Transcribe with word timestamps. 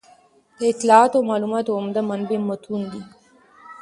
د 0.57 0.59
اطلاعاتو 0.71 1.15
او 1.19 1.27
معلوماتو 1.29 1.77
عمده 1.79 2.01
منبع 2.09 2.39
متون 2.47 2.81
دي. 2.91 3.01